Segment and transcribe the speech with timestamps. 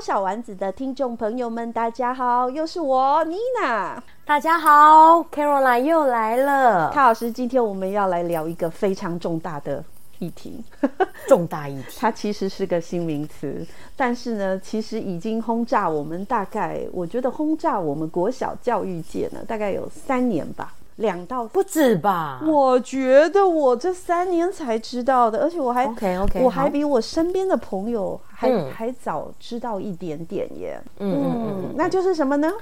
[0.00, 4.00] 小丸子的听众朋友们，大家好，又是我妮娜。
[4.24, 6.90] 大家好，Caroline 又来了。
[6.90, 9.84] 卡老师，今天我们要来聊一个非常重大的
[10.20, 10.62] 议题。
[11.26, 20.72] 重大议题，它其实是个新名词，但是呢，其实已经轰炸我们大概，我觉得轰炸我们国小教育界呢，大概有三年吧。
[20.98, 22.40] 两到不止吧？
[22.44, 30.80] 我觉得我这三年才知道的，而且我还 OK OK，我还比我身边的朋友还、嗯、还早知道一点点耶。
[30.98, 32.52] 嗯嗯嗯，嗯，那就是什么呢？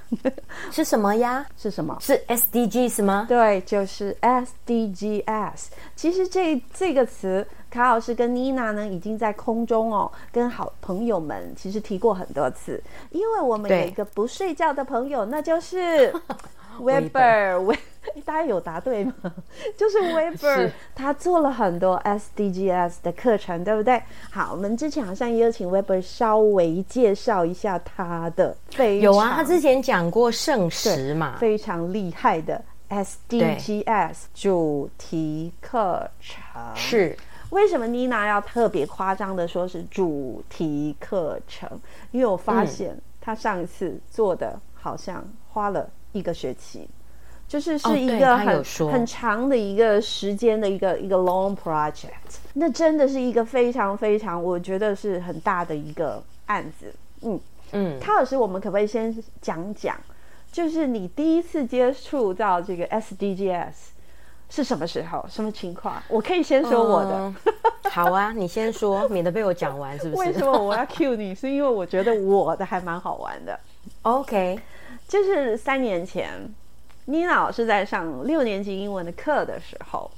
[0.70, 1.46] 是什么呀？
[1.56, 1.96] 是什么？
[2.00, 3.24] 是 SDGs 吗？
[3.26, 5.68] 对，就是 SDGs。
[5.94, 16.12] 其实这这个词，卡老师跟妮娜呢，已经在空中哦，跟好朋友们其实提过很多次，因为我们有一个不睡觉的朋友，那就是
[16.80, 17.76] Weber。
[18.24, 19.12] 大家有答对吗？
[19.76, 24.00] 就是 Weber，他做了很多 SDGs 的课程，对不对？
[24.30, 28.56] 好，我们之前好像也有请 Weber 稍微介绍一下他的。
[29.00, 36.40] 有啊，他之前讲过圣食嘛，非常厉害的 SDGs 主题课程。
[36.76, 37.16] 是，
[37.50, 41.68] 为什么妮娜要特别夸张的说是主题课程？
[42.12, 46.88] 因为我发现他上一次做的好像花了一个学期。
[47.48, 52.08] 就是是一个很、哦、很长的一个时间的一个一个 long project，
[52.54, 56.92] 那真的是一个非常非常，我觉得是很大的一个案子。
[57.22, 57.38] 嗯
[57.70, 59.96] 嗯，卡老师，我们可不可以先讲讲，
[60.50, 63.66] 就是你第一次接触到这个 SDGs
[64.50, 66.02] 是什么时候，什么情况？
[66.08, 67.12] 我可以先说我的。
[67.14, 67.36] 嗯、
[67.92, 70.28] 好啊，你先说，免得被我讲完，是不是？
[70.28, 71.32] 为什么我要 cue 你？
[71.32, 73.56] 是因为我觉得我的还蛮好玩的。
[74.02, 74.58] OK，
[75.06, 76.32] 就是三年前。
[77.08, 80.10] 妮娜老师在上六年级英文的课的时候，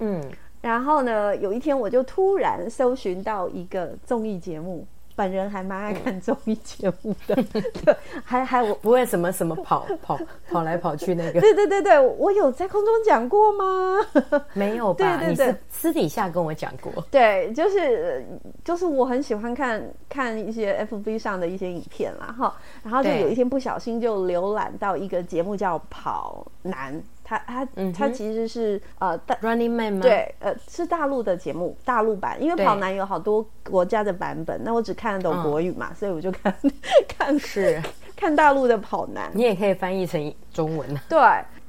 [0.00, 0.22] 嗯，
[0.60, 4.86] 然后呢，有一天我就突然搜寻到一个综艺节目。
[5.18, 7.34] 本人还蛮爱看综艺节目的，
[7.84, 10.16] 对，还还我不会什么什么跑 跑
[10.48, 11.40] 跑来跑去那个。
[11.40, 13.98] 对对对对，我有在空中讲过吗？
[14.54, 15.18] 没有吧？
[15.18, 16.92] 对对对，你私私底下跟我讲过。
[17.10, 18.24] 对，就是
[18.64, 26.94] 就是我很喜欢看看一些 FB 上的一些影片啦，哈，然后就有一天不小心就浏览到一个节目叫《跑男》。
[27.28, 30.00] 他他他其实是呃大 Running Man 吗？
[30.00, 32.42] 对，呃是大陆的节目，大陆版。
[32.42, 36.54] 因为跑男有好多国家的版本，那我只看得懂国语嘛，嗯、所以我就看
[37.06, 37.82] 看是
[38.16, 39.30] 看大陆的跑男。
[39.34, 41.02] 你也可以翻译成中文啊。
[41.06, 41.18] 对，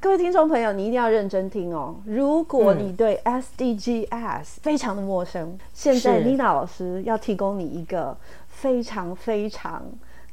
[0.00, 1.94] 各位听众朋友，你一定要认真听哦。
[2.06, 8.16] 如果你对 SDGs 非常的陌生，嗯、现在 Nina 老师要提供你一个
[8.48, 9.84] 非常非常。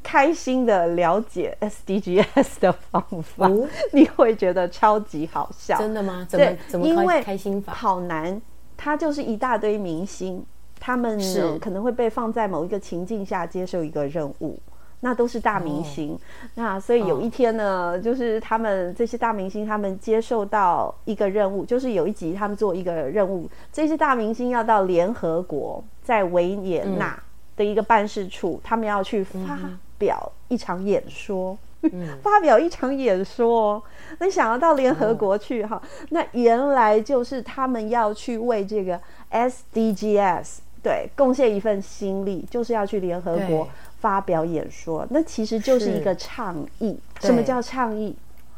[0.08, 5.78] 开心的了解 SDGs 的方法，哦，你会觉得超级好笑。
[5.78, 6.26] 真的吗？
[6.30, 7.74] 怎么对怎么，因为开心法？
[7.74, 8.42] 跑男
[8.78, 10.46] 他就是一大堆明星，
[10.80, 14.58] 他们是可能会被放在某一个情境下接受一个任务，
[15.02, 16.14] 那都是大明星。
[16.14, 16.20] 哦、
[16.56, 27.22] 那所以有一天呢，哦，就是他们这些大明星，他们接受到一个任务，就是有一集他们做一个任务，这些大明星要到联合国在维也纳
[27.58, 29.60] 的一个办事处，嗯、他们要去发。
[29.98, 33.82] 嗯表一场演说，嗯、发表一场演说。
[34.20, 35.82] 那想要到联合国去哈、哦？
[36.10, 39.00] 那原来就是他们要去为这个
[39.32, 43.68] SDGs 对贡献一份心力，就是要去联合国
[44.00, 46.98] 发表演说，那其实就是一个倡议。
[47.20, 48.16] 什么叫倡议？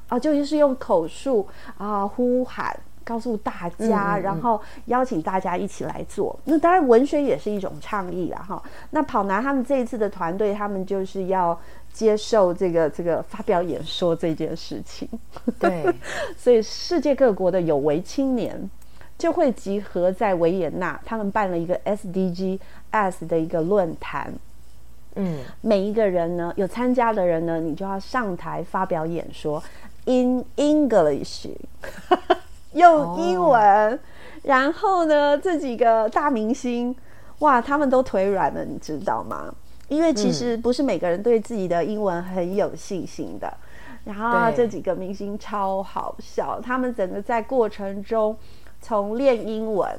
[0.10, 1.48] 啊，就是用口述
[1.78, 6.38] 啊呼喊，告诉大家，嗯嗯嗯，然后邀请大家一起来做。
[6.46, 8.62] 那当然，文学也是一种倡议了哈。
[8.92, 11.60] 那跑男他们这一次的团队，他们就是要
[11.92, 15.08] 接受这个这个发表演说这件事情。
[15.60, 15.92] 对，
[16.38, 18.70] 所以世界各国的有为青年
[19.18, 24.34] 就会集合在维也纳，他们办了一个 SDGs 的一个论坛。
[25.16, 29.62] 嗯，每一个人呢，有参加的人呢，你就要上台发表演说
[30.06, 31.50] ，in English，
[32.74, 33.92] 用英文。
[33.92, 34.00] Oh.
[34.44, 36.96] 然后呢，这几个大明星，
[37.40, 39.54] 哇，他们都腿软了，你知道吗？
[39.90, 43.52] 因为其实不是每个人对自己的英文很有信心的。
[44.06, 48.36] 然后这几个明星超好笑，他们整个在过程中
[48.80, 49.90] 从练英文，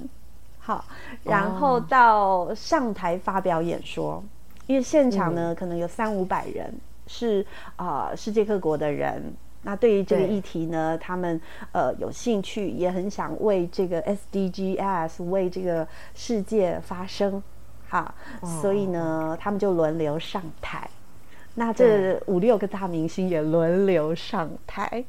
[0.58, 0.84] 好，
[1.24, 4.14] 然后到上台发表演说。
[4.14, 4.22] Oh.
[4.66, 6.72] 因为现场呢，嗯、可能有三五百人，
[7.06, 7.44] 是
[7.76, 9.34] 啊、呃，世界各国的人。
[9.62, 11.40] 那对于这个议题呢，他们
[11.72, 17.42] 呃有兴趣，也很想为这个 SDGs 为这个世界发声，
[17.88, 18.14] 哈。
[18.40, 20.88] 哦、所以呢，他们就轮流上台。
[21.56, 25.04] 那这五六个大明星也轮流上台，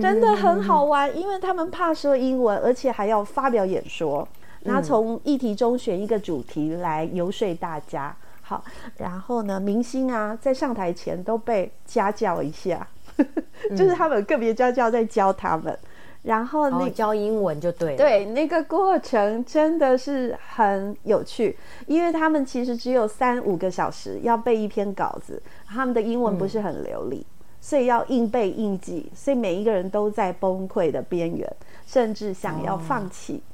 [0.00, 4.26] 真的很好玩，嗯、因为他们怕说英文，而且还要发表演说。
[4.62, 8.16] 那从议题中选一个主题来游说大家。
[8.40, 8.62] 好，
[8.98, 12.86] 然后呢，明星啊，在上台前都被家教一下，
[13.70, 15.78] 就是他们个别家教在教他们，嗯、
[16.22, 21.56] 然后那、哦、教英文就对了，对，那个过程真的是很有趣，
[21.86, 31.50] 因为他们其实只有三五个小时要背一篇稿子，他们的英文不是很流利，嗯、所以要硬背硬记，所以每一个人都在崩溃的边缘，
[31.86, 33.36] 甚至想要放弃。
[33.36, 33.50] 哦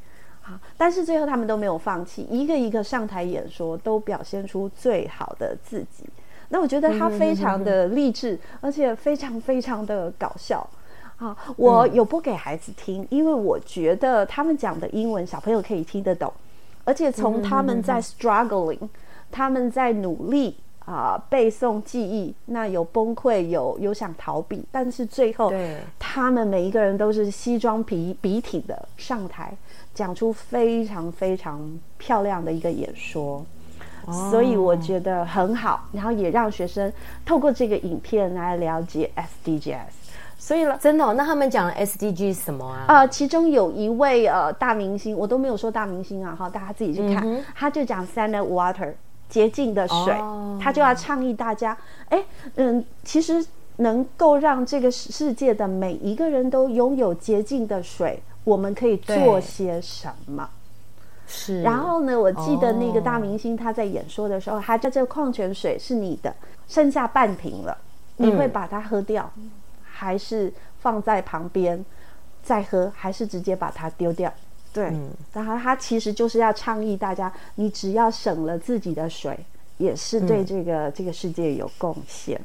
[0.76, 6.04] 但是最后他们都没有放弃，一个一个上台演说，都表现出最好的自己。
[6.50, 10.68] 那我觉得他非常的励志，而且非常非常的搞笑。
[11.16, 16.32] 啊，我有播给孩子听，因为我觉得他们讲的英文小朋友可以听得懂，
[16.84, 18.78] 而且从他们在 struggling，
[19.30, 20.56] 他们在努力
[20.86, 25.52] 啊背诵记忆，那有崩溃，有有想逃避，但是最后
[25.98, 29.56] 他们每一个人都是西装笔笔挺的上台。
[29.92, 31.60] 讲出非常非常
[31.98, 33.44] 漂亮的一个演说，
[34.06, 36.92] 哦、所以我觉得很好，然后也让学生
[37.24, 39.76] 透过这个影片来了解 SDGs。
[40.38, 42.84] 所以了，真的、哦，那他们讲的 SDG 是什么啊？
[42.88, 48.94] 呃，其中有一位呃大明星，我都没有说大明星啊，哈，大家自己去看，嗯、他就讲 Standard Water
[49.28, 51.76] 洁净的水，哦、他就要倡议大家，
[52.08, 52.24] 哎，
[52.56, 53.44] 嗯，其实
[53.76, 58.22] 能够让这个世界的每一个人都拥有洁净的水。
[58.42, 60.48] 我们可以做些什么？
[61.30, 61.62] 是。
[61.62, 66.34] 然后呢，我记得那个大明星他在演说的时候，他在这个矿泉水是你的，
[66.66, 67.78] 剩下半瓶了，
[68.16, 69.50] 你会把它喝掉，嗯、
[69.82, 71.82] 还是放在旁边
[72.42, 74.32] 再喝，还是直接把它丢掉？
[74.72, 74.86] 对。
[74.86, 79.38] 嗯、然后他其实就是要倡议大家，你只要省了自己的水，
[79.78, 82.40] 也是对这个、嗯、这个世界有贡献。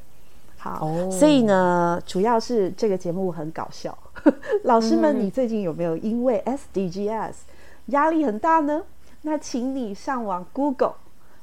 [0.57, 3.95] 好，哦、所以呢，主要是这个节目很搞笑。
[4.63, 7.33] 老师们，你最近有没有因为 SDGs
[7.87, 8.83] 压力很大呢？
[9.21, 10.93] 那请你上网 Google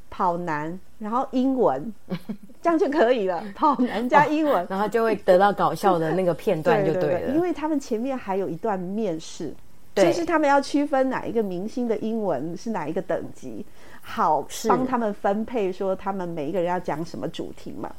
[0.08, 1.92] 跑男，然后英文，
[2.62, 3.42] 这样就可以了。
[3.54, 7.08] 跑男加英文，哦，然后就会得到搞笑的那个片段，就对了。
[7.08, 9.52] 对对对，因为他们前面还有一段面试，
[9.94, 13.64] 对就是他们要区分哪一个明星的英文是哪一个等级，
[14.00, 17.90] 好帮他们分配说他们每一个人要讲什么主题嘛。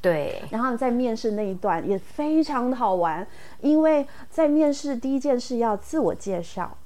[0.00, 3.24] 对，然后在面试那一段也非常的好玩，
[3.60, 6.76] 因为在面试第一件事要自我介绍。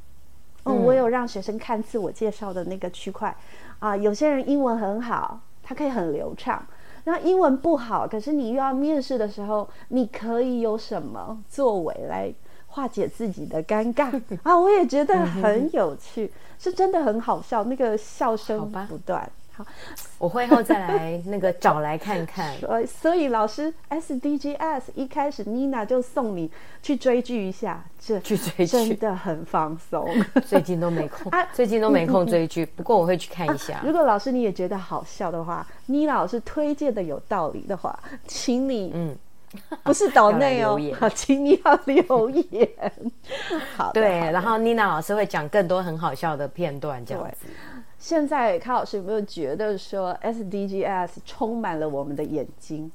[0.64, 3.34] 嗯，我有让学生看自我介绍的那个区块
[3.78, 6.66] 啊，有些人英文很好，他可以很流畅，
[7.04, 12.32] 那英文不好，可是你又要面试的时候，你可以有什么作为来
[12.66, 14.58] 化解自己的尴尬 啊？
[14.58, 19.30] 我也觉得很有趣，是真的很好笑，那个笑声不断。
[19.56, 19.64] 好，
[20.18, 22.52] 我会后再来那个找来看看。
[22.58, 26.50] 所所以老师 SDGs 一开始妮娜就送你
[26.82, 30.08] 去追剧一下，这去追剧真的很放松。
[30.44, 32.66] 最近都没空， 啊、最近都没空追剧。
[32.66, 33.74] 不过我会去看一下。
[33.74, 37.96] 啊、如果老师你也觉得好笑的话，妮娜老师推荐的有道理的话，
[38.26, 39.16] 请你嗯，
[39.84, 42.68] 不是岛内哦，好，请你要留言。
[43.76, 47.46] 好，对，然后妮娜老师会讲更多很好笑的片段，这样子。
[48.04, 52.92] 现在，卡老师有没有觉得说 SDGs 充满了我们的眼睛？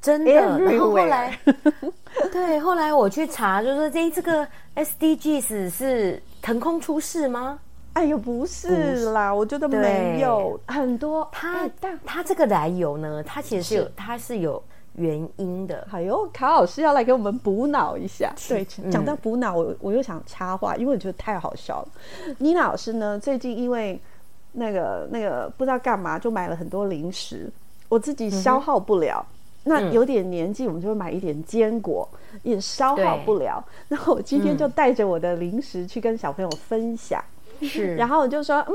[0.00, 0.32] 真的。
[0.32, 1.36] 然后后来，
[2.30, 7.58] 对，后来我去查，就是这这个 SDGs 是腾空出世吗？
[7.94, 11.28] 哎呦，不是啦，是我觉得没有很多。
[11.32, 14.62] 它但它这个来由呢，它其实是有，是它是有
[14.94, 15.84] 原因的。
[15.90, 18.32] 哎呦，卡老师要来给我们补脑一下。
[18.48, 21.88] 对，讲到补脑，我我又想插话，因为我觉得太好笑了。
[22.38, 24.00] 妮娜老师呢，最近因为
[24.56, 27.50] 那个那个不知道干嘛，就买了很多零食，
[27.88, 29.24] 我自己消耗不了。
[29.30, 29.32] 嗯
[29.68, 32.08] 那有点年纪，我们就会买一点坚果，
[32.44, 33.60] 也消耗不了。
[33.88, 37.20] 然后我今天就带着我的零食去跟小朋友分享，
[37.60, 37.96] 是。
[37.98, 38.72] 然后我就说，嗯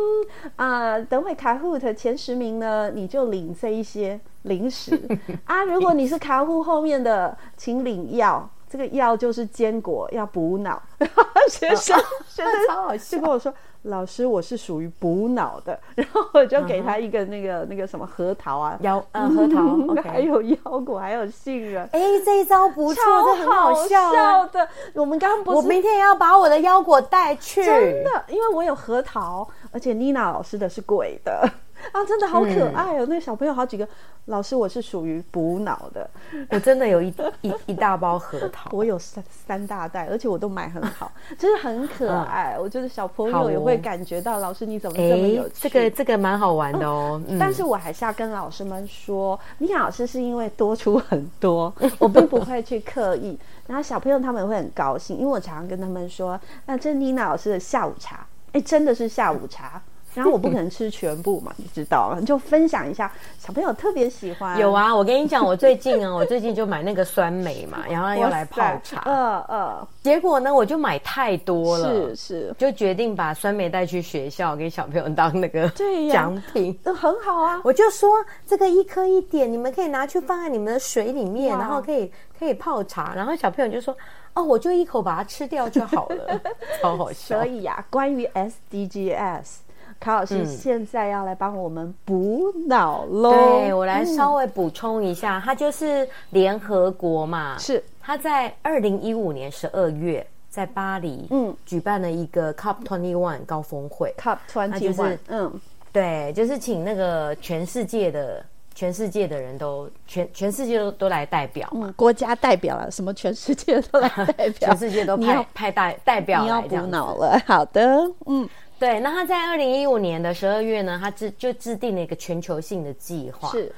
[0.57, 4.99] 啊，等会卡户的前十名呢，你就领这一些零食
[5.45, 5.63] 啊。
[5.63, 8.49] 如果你是卡户后面的，请领药。
[8.71, 10.81] 这个药就是坚果，要补脑。
[11.49, 11.97] 学生
[12.27, 13.53] 学生超好笑，就跟我说。
[13.85, 17.67] 老师，我是属于补脑的， 然后我就给他一个那个、uh.
[17.67, 19.59] 那个什么核桃啊，腰嗯核桃
[19.95, 20.03] ，okay.
[20.03, 21.83] 还有腰果，还有杏仁。
[21.91, 24.69] 哎，这一招不错，这很好笑的。
[24.93, 31.49] 我们刚刚不是，我明天也要把我的腰果带去，真的，因为我有核桃，而且妮娜老师的是贵的。
[31.91, 33.05] 啊，真的好可爱哦！
[33.05, 33.87] 嗯、那个小朋友好几个，
[34.25, 36.09] 老师，我是属于补脑的。
[36.49, 42.55] 我真的有一一一大包核桃，我有三三大袋，而且我都买很好， 真的很可爱。
[42.57, 45.55] 嗯、我觉得小朋友也会感觉到，老师你怎么这么有趣？
[45.61, 47.21] 这个这个蛮好玩的哦。
[47.39, 53.37] 但是我还是要跟老师们说，妮娜老师是因为多出很多，我并不会去刻意。
[53.67, 59.81] 然后小朋友他们会很高兴，因为我常常跟他们说，那这是妮娜老师的下午茶，哎，真的是下午茶。
[60.13, 64.59] 然后我不可能吃全部嘛，你知道，就分享一下，小朋友特别喜欢。
[64.59, 69.03] 有啊，我跟你讲，我最近啊，我最近就买那个酸梅嘛，然后要来泡茶。
[69.05, 69.87] 嗯嗯。
[70.03, 75.69] 结果呢，我就买太多了，是是，就决定把酸梅带去学校给小朋友当那个
[76.11, 77.61] 奖品，都很好啊。
[77.63, 78.09] 我就说
[78.45, 83.13] 这个一颗一点，你们可以拿去放在你们的水里面，然后可以可以泡茶。
[83.15, 83.95] 然后小朋友就说
[84.33, 86.41] ：“哦，我就一口把它吃掉就好了。
[86.81, 87.37] ”超好笑。
[87.37, 89.57] 所以呀，关于 SDGs。
[90.01, 93.31] 卡老师现在要来帮我们补脑喽。
[93.31, 105.53] 对，我来稍微补充一下，它就是联合国嘛，是他在二零一五年十二月在巴黎嗯举办了一个 COP twenty one 高峰会，COP twenty one 嗯，
[105.93, 108.43] 对，就是请那个全世界的
[108.73, 113.13] 全世界的人都全全世界都都来代表嘛，国家代表了什么？
[113.13, 117.39] 全世界都来代表， 全世界都派派代代表，你要补脑了。
[117.45, 118.49] 好的，嗯。
[118.81, 123.47] 对，那他在二零一五年的十二月呢，他制就制定了一个全球性的计划。
[123.49, 123.71] 是，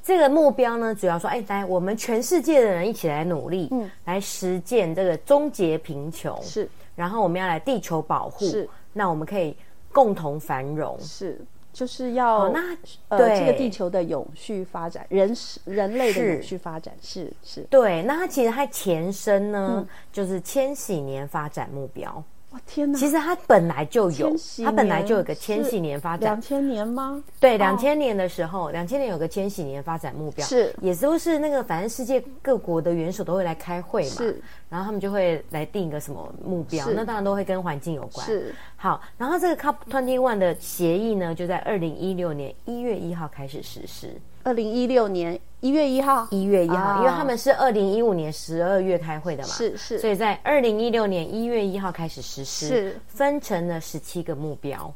[0.00, 6.40] 这个目标呢，主要说，哎，来，我们全世界的人一起来努力，嗯，来实践这个终结贫穷。
[6.40, 8.46] 是，然后我们要来地球保护。
[8.46, 9.56] 是，那我们可以
[9.92, 10.96] 共同繁荣。
[11.00, 12.60] 是，就是要、哦、那
[13.08, 17.62] 呃，对这个地球的永续发展，人人类的永续发展是是。
[17.62, 22.22] 是对，那它其实它前身呢，嗯、就是千禧年发展目标。
[22.66, 22.98] 天哪！
[22.98, 24.34] 其实它本来就有，
[24.64, 26.30] 它本来就有个千禧年发展。
[26.30, 27.22] 两千年吗？
[27.40, 38.26] 对，两千年的时候，两千年有个千禧年发展目标，是也都是那个，反正世界各国的元首都会来开会嘛，是，然后他们就会来定一个什么目标，那当然都会跟环境有关。
[38.26, 44.08] 是，好，然后这个 COP Twenty One 的协议呢，就在二零一六年一月一号开始实施。
[44.44, 53.00] 二零一六年一月一号，一月一号，因为他们是二零一五年十二月开会的嘛，是是，所以在二零一六年一月一号开始实施，是。
[53.08, 54.92] 分成了十七个目标，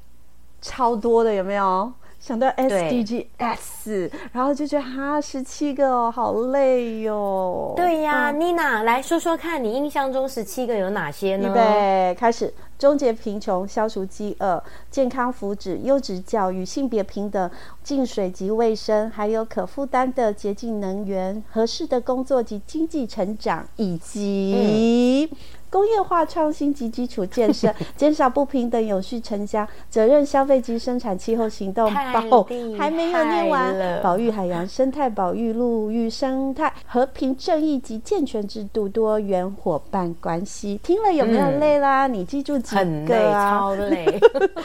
[0.61, 1.91] 超多的有没有？
[2.19, 7.73] 想到 SDGs，然后就觉得哈，十七个哦，好累哟、哦。
[7.77, 11.49] 对呀，妮娜、嗯、来说说看你印象中十七个有哪些呢？
[11.49, 17.51] 预备开始，终结贫穷，消除饥饿，健康福祉，优质教育，性别平等，
[17.83, 25.31] 净水及卫生，还有可负担的洁净能源，合适的工作及经济成长，以及。
[25.69, 32.43] 嗯工业化创新及基础建设， 减少不平等，有序城乡，责任消费及生产，气候行动包，
[32.79, 34.03] 还没有念完。
[34.03, 40.81] 保育海洋生态，保育陆域生态，和平正义及健全制度，多元伙伴关系。
[40.83, 42.07] 听了有没有累啦？
[42.07, 43.69] 嗯、你记住几个啊？
[43.69, 44.21] 很累，超累。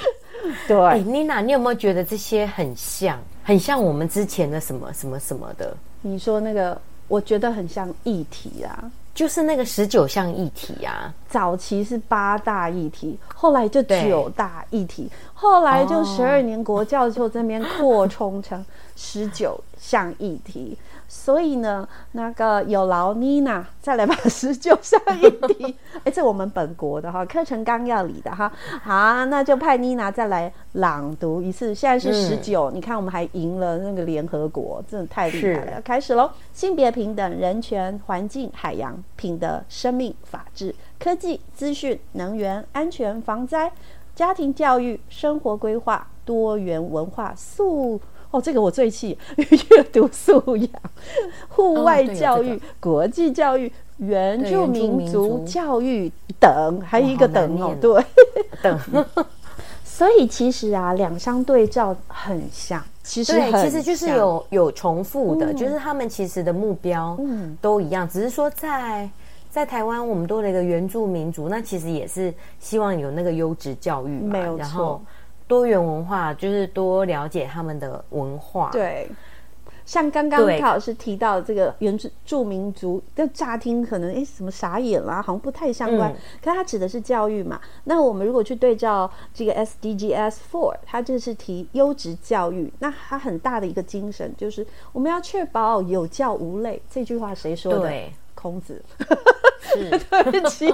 [0.67, 5.75] 对，欸、妮娜，你有没有觉得这些很像，很像我们之前的什么什么什么的？
[6.01, 8.89] 你说那个，我觉得很像议题啊。
[9.13, 18.65] 就是那个十九项议题啊，早期是八大议题，后来就九大议题，后来就十二年国教就这边扩充成
[18.96, 20.78] 十九项议题。
[21.06, 31.76] 所以呢，那个有劳妮娜再来把 十九项议题， 哎，这我们本国的哈课程纲要里的哈，好，那就派妮娜再来朗读一次。
[31.76, 35.76] 现在是十九，嗯，你看我们还赢了那个联合国，真的太厉害了。
[35.76, 43.72] 是开始喽，性别平等、人权、环境、海洋、品德、生命、法治、科技、资讯、能源、安全、防灾。
[44.16, 48.00] 家庭教育、生活规划、多元文化素
[48.34, 50.70] 哦，这个我最气， 阅读素养、
[51.50, 58.04] 户外教育、哦这个、国际教育、原住民族教育等，还有一个等哦，对，
[58.62, 59.06] 等。
[59.86, 67.16] 所以其实啊，两相对照很像，其实对，其实就是有有重复的、嗯，就是他们其实的目标
[67.62, 69.08] 都一样，嗯、只是说在
[69.52, 75.02] 在台湾我们多了一个原住民族，那其实也是希望有那个优质教育嘛，没有错，然后
[75.53, 79.07] 多元文化就是多了解他们的文化，对。
[79.86, 86.10] 像刚刚卡老师提到这个原住民族，那乍听可能哎什么傻眼啦，好像不太相关。
[86.10, 87.60] 嗯、可是它指的是教育嘛？
[87.83, 92.72] 那我们如果去对照这个 SDGs Four，它就是提优质教育。
[92.79, 96.81] 那它很大的一个精神就是我们要确保有教无类。
[96.89, 97.79] 这句话谁说的？
[97.81, 98.84] 对，孔子。
[99.62, 100.72] 是 对不起，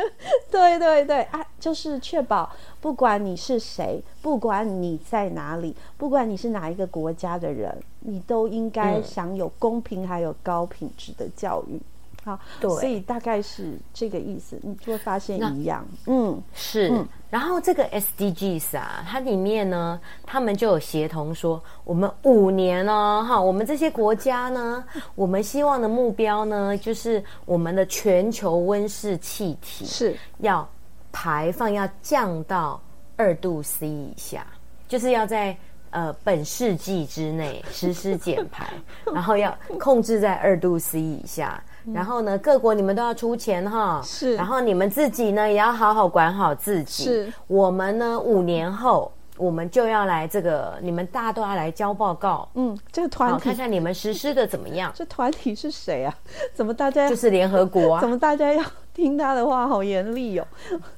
[0.50, 2.50] 对对对啊，就是确保
[2.80, 11.80] 不管你是谁，不管你在哪里，不管你是哪一个国家的人，你都应该享有公平还有高品质的教育。
[12.24, 16.88] 好，对，所以大概是这个意思，你就会发现一样，嗯，是。
[16.90, 30.68] 嗯然后这个 SDGs 啊，它里面呢，他们就有协同说，我们五年哦，哈，我们这些国家呢，我们希望的目标呢，就是我们的全球温室气体是要
[31.10, 32.78] 排放要降到
[33.16, 34.46] 二度 C 以下，
[34.86, 35.56] 就是要在
[35.88, 38.70] 呃本世纪之内实施减排，
[39.10, 41.64] 然后要控制在二度 C 以下。
[41.92, 44.34] 然后呢，各国你们都要出钱哈，是。
[44.36, 47.04] 然后你们自己呢，也要好好管好自己。
[47.04, 47.32] 是。
[47.46, 52.48] 我们呢，五年后我们就要来这个，你们大家都要来交报告。
[52.54, 54.92] 嗯，这个团体看看你们实施的怎么样？
[54.94, 56.14] 这团体是谁啊？
[56.54, 58.00] 怎么大家就是联合国啊？
[58.02, 58.62] 怎么大家要？
[58.94, 60.46] 听他的话好严厉哦，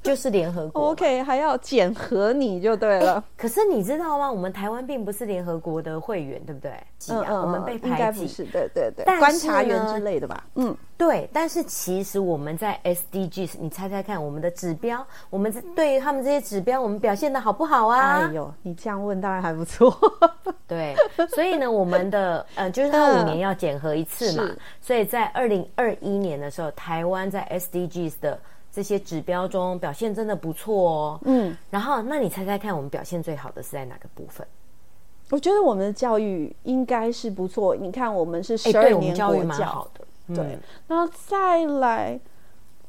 [0.02, 0.90] 就是联合国。
[0.90, 3.22] OK，还要检核你就对了。
[3.36, 4.30] 可是你知道吗？
[4.30, 6.72] 我们台湾并不是联合国的会员，对不对？
[7.10, 10.44] 嗯嗯，我们被排挤，应该不是，对对对，观察员之类的吧？
[10.54, 11.28] 嗯，对。
[11.32, 18.26] 但是其实我们在 SDGs，你猜猜看，我们的指标，我们对于他们这些指标，我们表现的好不好啊？
[18.26, 19.96] 哎呦，你这样问当然还不错。
[20.66, 20.96] 对，
[21.28, 27.83] 所以呢，我们的呃，就是他五年要检核一次嘛，所以在二零二一年的时候，台湾在 SD。
[28.20, 28.38] 的
[28.72, 34.46] 这些指标中表现真的不错哦，嗯，然后那你猜猜看，我们表现最好的是在哪个部分？
[35.30, 37.74] 我觉得我们的教育应该是不错。
[37.74, 40.58] 你看，我们是十二年国教，欸、对，蛮好的，嗯、对。
[40.86, 42.20] 然后再来，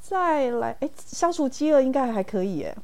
[0.02, 2.76] 再来，哎，消除饥饿应该还可以，哎。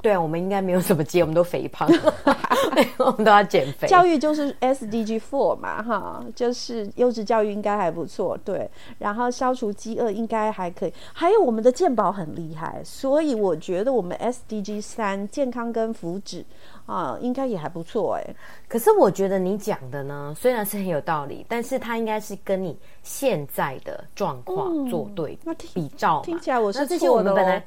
[0.00, 1.88] 对啊，我们应该没有什么接，我们都肥胖，
[2.98, 3.88] 我们都要减肥。
[3.88, 8.70] 教育就是 SDG Four 嘛，哈，就是优质教育应该还不错，对。
[8.98, 16.44] 然后消除饥饿应该还可以，还有我们的健保很厉害，所以我觉得我们 SDG 三健康跟福祉。
[16.90, 18.34] 啊，应该也还不错哎。
[18.68, 25.38] 可是我觉得你讲的呢，虽然是很有道理，但是它应该是跟你现在的状况做对
[25.72, 26.24] 比照嘛。
[26.24, 26.88] 听起来我是错的。
[26.88, 27.64] 这些我们本来，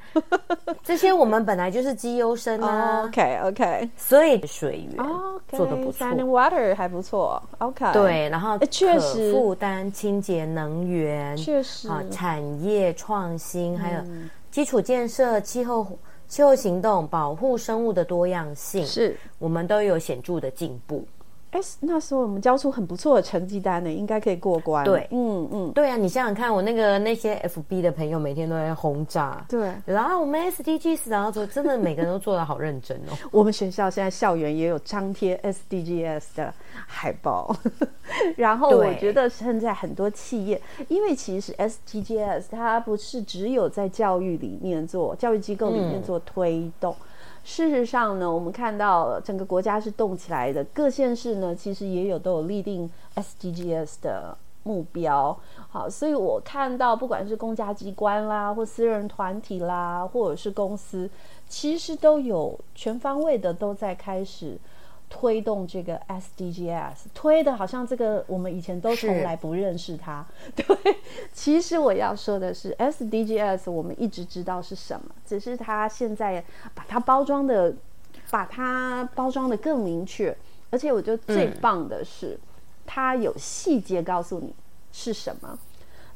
[0.84, 3.06] 这些我们本来就是绩优生啊。
[3.06, 5.06] OK OK，所以水源
[5.48, 7.42] 做的不错 and Water 还不错。
[7.60, 14.02] OK，对，然后确实负担清洁能源，确实啊，产业创新，还有
[14.52, 15.88] 基础建设、气候。
[16.34, 21.06] 气候行动保护生物的多样性，是我们都有显著的进步。
[21.54, 24.84] 哎，那时候我们交出很不错的成绩单呢，应该可以过关。
[24.84, 33.14] 对，嗯嗯，对啊，你想想看，我那个那些 FB 的朋友每天都在轰炸，对，然后我们 SDGs，然后做真的每个人都做的好认真哦。
[33.32, 36.52] 我们学校现在校园也有张贴 SDGs 的
[36.88, 37.56] 海报，
[38.36, 46.92] 然后我觉得现在很多企业，因为其实 SDGs 它不是只有在教育里面做，教育机构里面做推动。
[47.00, 47.06] 嗯
[47.44, 55.38] 事实上呢，我们看到整个国家是动起来的，各县市呢其实也有都有立定 SDGs 的目标。
[55.70, 61.10] 好，所以我看到不管是公家机关啦，或私人团体啦，或者是公司，
[61.48, 64.58] 其实都有全方位的都在开始。
[65.16, 70.26] 推动这个 SDGs，推的好像这个我们以前都从来不认识它。
[70.56, 70.66] 对，
[71.32, 77.72] 其实我要说的是 SDGs，我们一直知道是什么，只是它现在把它包装的，
[78.32, 80.36] 把它包装的更明确。
[80.72, 82.40] 而且我觉得最棒的是，嗯、
[82.88, 84.52] 它有细节告诉你
[84.92, 85.60] 是什么。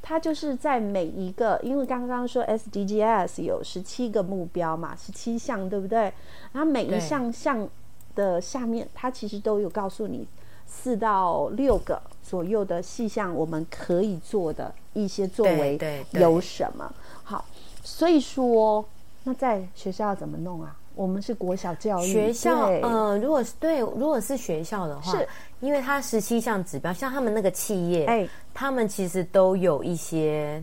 [0.01, 6.11] 它就是在每一个，因为刚刚说 SDGs 有十七个目标嘛，十七项，对不对？
[6.53, 7.69] 然后每一项项。
[8.17, 10.27] 的下面，它其实都有告诉你
[10.65, 15.79] 四到六个左右的细项，我们可以做的一些作为
[16.11, 16.91] 有什么？
[17.23, 17.45] 好，
[17.83, 18.83] 所以说，
[19.23, 20.75] 那在学校要怎么弄啊？
[20.95, 25.27] 我们是国小教育学校，呃，如果是对，如果是学校的话，是
[25.59, 30.61] 因为它十七项指标，像他们那个企业，哎，他们其实都有一些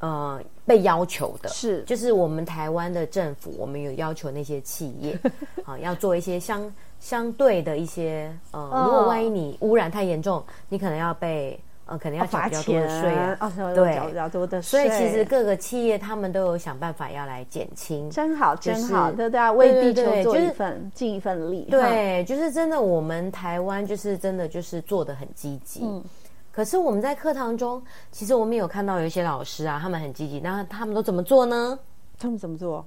[0.00, 5.16] 呃被要求的，是，就是我们台湾的政府，我们有要求那些企业
[5.64, 6.68] 啊，要做一些相
[7.00, 11.58] 相对的一些呃，如果万一你污染太严重，你可能要被。
[11.88, 14.88] 呃，可能要缴比较多的税啊，哦、对，缴比较多的税。
[14.88, 21.68] 所以其实各个企业他们都有想办法要来减轻，真好，真好，对对啊，为地球做一份，尽一份力。
[21.70, 25.82] 对，就是真的，我们台湾就是真的就是做的很积极。
[25.84, 26.02] 嗯，
[26.50, 27.80] 可是我们在课堂中，
[28.10, 31.78] 其实我们有看到有一些老师啊，他们很积极，那他们都怎么做呢？
[32.18, 32.84] 他们怎么做？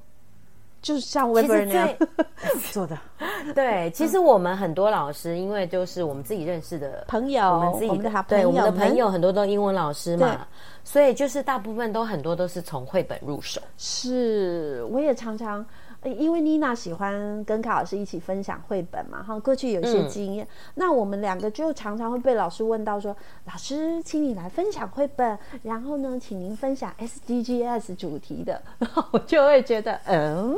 [0.81, 1.89] 就是像微博那样
[2.71, 2.97] 做的，
[3.53, 3.91] 对。
[3.91, 10.47] 其实我们很多老师，因为就是我们自己认识的朋友，我们自己的对我们的朋友很多都英文老师嘛，
[10.83, 13.61] 所以就是大部分都很多都是从绘本入手。
[13.77, 15.65] 是，我也常常。
[16.03, 20.45] 因为妮娜喜欢跟卡老师一起分享绘本嘛，哈，过去有一些经验。
[20.45, 23.13] 嗯、那我们两个就常常会被老师问到说
[23.45, 30.55] ：“老师，请你来分享绘本，然后呢，请您分享 SDGs 主题的。”然后我就会觉得，嗯，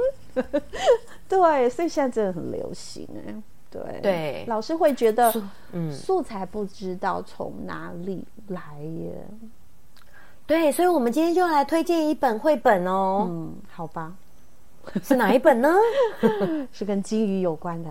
[1.27, 3.33] 对，所以现在真的很流行哎，
[3.71, 5.33] 对对，老师会觉得，
[5.71, 9.25] 嗯，素材不知道从哪里来耶。
[10.45, 13.25] 对，所以我们今天就来推荐一本绘本哦。
[13.27, 14.13] 嗯，好吧。
[15.03, 15.73] 是哪一本呢？
[16.71, 17.89] 是跟金鱼有关的。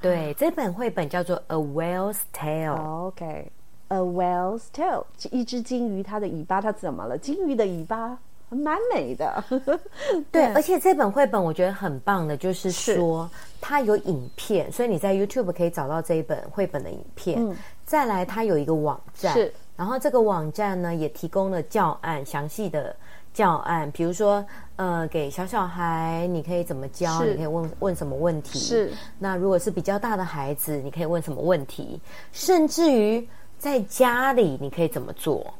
[0.00, 2.76] 对，这本绘本叫做《A Whale's Tail》。
[2.80, 7.18] OK，A Whale's Tail，一只金鱼，它的尾巴它怎么了？
[7.18, 8.16] 金鱼的尾巴
[8.48, 9.44] 蛮美的。
[10.30, 13.28] 对，而且这本绘本我觉得很棒的，就是说
[13.60, 17.56] 它有影片，所以你在 YouTube 可以找到这一本绘本的影片。
[17.84, 22.94] 再来，它有一个网站，是，然后这个网站呢也提供了教案，详细的。
[23.38, 27.22] 教案，比如说，呃，给小小孩，你可以怎么教？
[27.22, 28.58] 你可以问问什么问题？
[28.58, 28.92] 是。
[29.16, 32.00] 那如果是比较大的孩子，你可以问什么问题？
[32.32, 35.54] 甚至于在家里，你可以怎么做？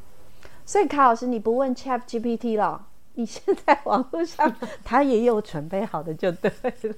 [0.67, 2.85] 所以，卡老师，你不问 ChatGPT 了？
[3.19, 4.55] 你现在网络上，
[4.85, 6.49] 他也有准备好的，就对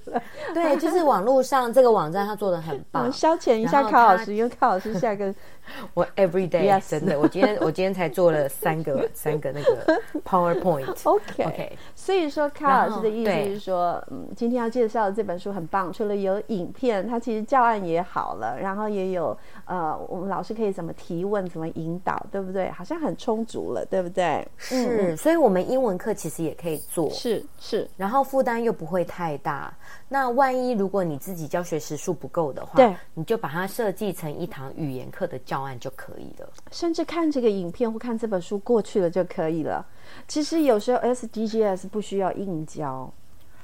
[0.05, 0.21] 了。
[0.53, 3.11] 对，就是网络上这个网站，他做的很棒。
[3.11, 5.33] 消遣一下卡老师，因为卡老师下个
[5.95, 6.79] 我 every day.
[6.87, 10.93] 真的，我今天我今天才做了三个三个那个 PowerPoint。
[11.03, 11.75] OK OK。
[11.95, 22.69] 所以说，卡老师的意思是说，嗯，今天要介绍的这本书很棒，除了有影片，它其实教案也好了，然后也有呃，我们老师可以怎么提问，怎么引导，对不对？
[22.69, 24.47] 好像很充足了，对不对？
[24.55, 26.10] 是，所以我们英文课。
[26.13, 29.73] 其实也可以做，是是，然后负担又不会太大。
[30.07, 36.49] 那万一如果你自己教学时数不够的话，对，你就把它设计成一堂语言课的教案就可以了。
[36.71, 39.85] 甚至看这个影片或看这本书过去了就可以了。
[40.27, 43.11] 其实有时候 SDGs 不需要硬教，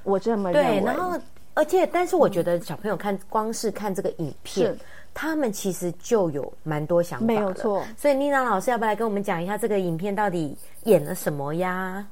[0.03, 0.79] 我这么认为。
[0.79, 1.19] 对，然后
[1.53, 4.77] 而且，但是我觉得小朋友看、嗯、光是看这个影片。
[5.19, 7.83] 他们其实就有蛮多想法，没有错。
[7.97, 12.05] 所以妮娜老师要不要来跟我们讲一下这个影片到底演了什么呀？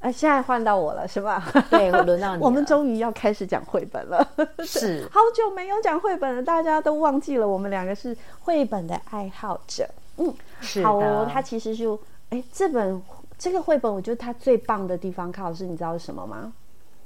[0.00, 1.42] 哎，现在换到我了，是吧？
[1.70, 2.42] 对我，轮到你。
[2.42, 4.26] 我们终于要开始讲绘本了，
[4.64, 9.88] 是 好久没有讲绘本了，大家都忘记了，我们两个是绘本的爱好者。
[10.16, 11.28] 嗯，是好哦。
[11.30, 11.98] 它其实就，
[12.30, 13.02] 哎，这本
[13.38, 16.52] 这个绘本，我觉得它最棒的地方，卡老师，你知道是什么吗？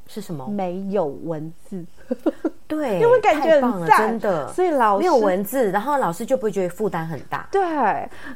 [0.07, 0.47] 是什么？
[0.49, 1.85] 没有文字，
[2.69, 4.53] 对， 因为感觉很赞，真的。
[4.53, 7.49] 所以老师没有文字，然后老师就不会觉得负担很大。
[7.51, 7.63] 对，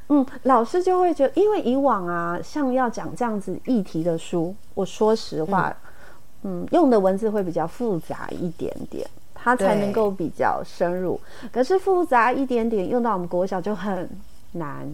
[0.09, 5.75] 嗯，老师就会觉得，因为以往啊，像要讲这样子议题的书，我说实话，
[6.43, 11.21] 嗯，嗯，用的文字会比较复杂一点点，它才能够比较深入。
[11.53, 14.09] 可是复杂一点点，用到我们国小就很
[14.53, 14.89] 难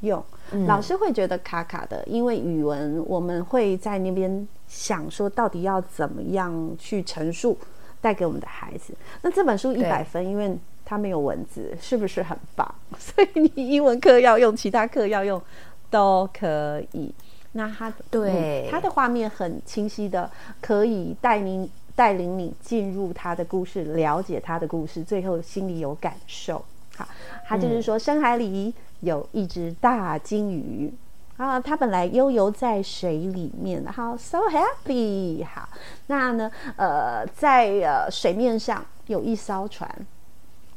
[0.00, 4.46] 用，嗯、老师会觉得卡卡的，因为语文我们会在那边。
[4.68, 7.56] 想说到底要怎么样去陈述，
[8.02, 8.92] 带给我们的孩子。
[9.22, 12.70] 那这本书一百分，因为它没有文字，是不是很棒？
[12.98, 15.40] 所以你英文课要用，其他课要用
[15.88, 17.10] 都可以。
[17.52, 20.30] 那它对、嗯、它的画面很清晰的，
[20.60, 26.62] 可以带你带领你进入他的故事，了解他的故事，最后心里有感受。
[26.98, 27.08] 好，
[27.46, 30.92] 他就是说，深海里有一只大金鱼。
[31.38, 35.46] 啊，它本来悠游在水里面，好，so happy。
[35.46, 35.68] 好，
[36.08, 39.88] 那呢，呃，在呃水面上有一艘船，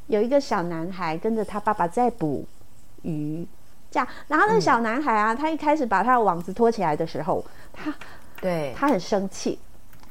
[0.06, 2.46] 有一个小男孩跟着他爸爸在捕
[3.02, 3.44] 鱼，
[3.90, 4.08] 这样。
[4.28, 7.92] 然后那个小男孩啊，嗯、他一开始把他的网子拖起来的时候，他
[8.40, 9.58] 对他很生气，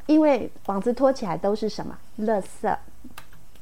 [0.07, 1.97] 因为网子拖起来都是什么？
[2.23, 2.77] 垃圾。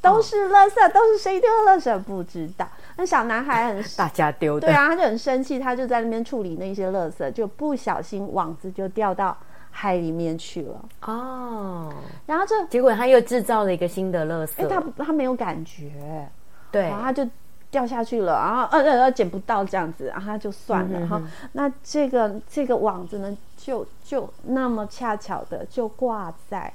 [0.01, 1.99] 都是垃圾，都是谁丢的垃圾？
[2.05, 2.67] 不知道。
[2.97, 9.37] 那小男孩很大家丢的，对啊，他就很生气，他就在那边处理那些垃圾，就不小心网子就掉到
[9.71, 10.85] 海里面去了。
[11.03, 11.93] 哦，
[12.27, 16.29] 然后这结果他又制造了一个新的垃圾，哎，他他没有感觉，
[16.71, 17.29] 对，然后他就
[17.71, 20.99] 掉下去了，然后呃呃呃捡不到这样子，然后他就算了。
[20.99, 21.21] 然后
[21.53, 26.73] 那这个这个网子呢，就就那么恰巧的就挂在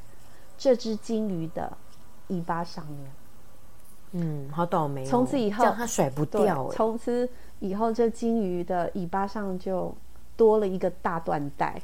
[0.58, 1.72] 这只金鱼的
[2.28, 3.12] 尾巴上面。
[4.14, 5.06] 嗯，好倒霉。
[5.06, 6.70] 从此以后，它甩不掉。
[6.72, 7.28] 从此
[7.60, 9.94] 以后，这金鱼的尾巴上就
[10.38, 11.82] 多了一个大缎带。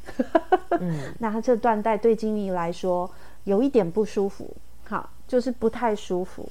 [0.80, 3.10] 嗯， 那它这缎带对金鱼来说
[3.46, 6.48] 有一点不舒服，好，就是不太舒服。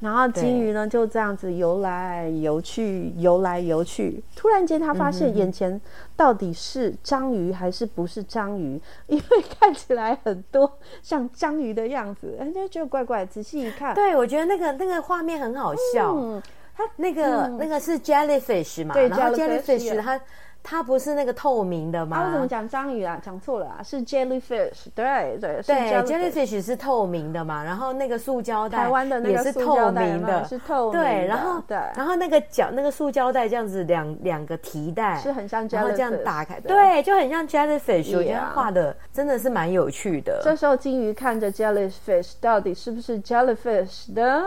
[0.00, 4.22] 然后金鱼呢就这样子游来游去，游来游去。
[4.36, 5.80] 突然间，他发现眼前
[6.16, 8.80] 到底是章鱼还是不是章鱼？
[9.08, 13.26] 因为看起来很多像章鱼的样子，人家就怪怪。
[13.26, 16.14] 仔细一看，对，我觉得那个那个画面很好笑。
[16.14, 16.42] 嗯，
[16.76, 18.94] 它那个、嗯、那个是 jellyfish 嘛？
[18.94, 20.20] 对，然后 jellyfish 它。
[20.62, 22.18] 它不是那个透明的吗？
[22.18, 23.18] 啊、我怎么讲章鱼啊？
[23.24, 24.88] 讲错了啊，是 jellyfish。
[24.94, 27.64] 对对对，jellyfish 是透明的嘛？
[27.64, 31.08] 然后那个塑胶袋，台湾的那个也是透明的，是透明的。
[31.08, 38.14] 对，然后对，然后那个角那个塑胶袋这样子两两个提袋是很像 jellyfish，然后这样打开，对，就很像 jellyfish。
[38.14, 40.40] 我觉得画的真的是蛮有趣的。
[40.44, 44.44] 这时候金鱼看着 jellyfish，到底是不是 jellyfish 的，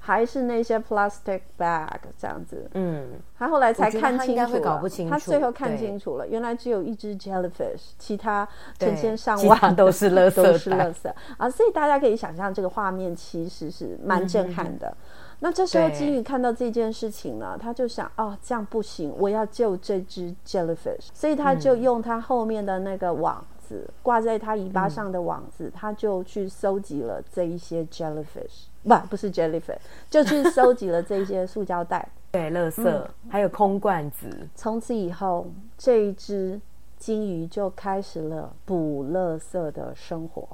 [0.00, 1.86] 还是那些 plastic bag
[2.18, 2.68] 这样子？
[2.74, 3.06] 嗯，
[3.38, 5.52] 他后来才看清楚，会搞不清楚，他最后。
[5.60, 11.50] 看清楚了，原来只有一只 jellyfish，其他成千上万都是 垃圾，都是垃圾啊！
[11.50, 14.88] 所以大家可以想象，这个画面其实是蛮震撼的。
[14.88, 14.96] 嗯、
[15.40, 21.08] 那这时候金鱼看到这件事情呢，他就想：哦，这样不行，我要救这只 jellyfish。
[21.12, 32.08] 所以他就用他后面的那个网子挂在他尾巴上的网子，嗯、他就去搜集了这一些 jellyfish，不，不是 jellyfish，就去搜集了这一些塑胶袋。
[32.30, 34.48] 对，垃圾、嗯、还有空罐子。
[34.54, 36.60] 从此以后，这一只
[36.96, 40.46] 金鱼就开始了捕垃圾的生活。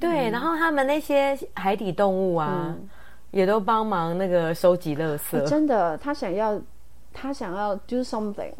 [0.00, 2.88] 对，嗯、然后他们那些海底动物啊，嗯、
[3.30, 5.38] 也都帮忙那个收集垃圾。
[5.38, 6.60] 欸、真的，他想要，
[7.12, 8.52] 他想要 do something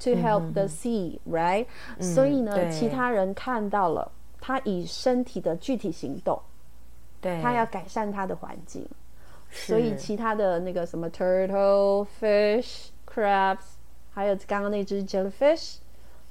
[0.00, 1.66] to help the sea，right？、
[1.98, 6.40] 嗯、所以呢，嗯、其他人看到了他以身体的具体行动，
[7.20, 8.84] 对，他要改善他的环境。
[9.50, 13.58] 所以其他的那个什么 turtle、fish、crabs，
[14.12, 15.76] 还有刚刚那只 jellyfish，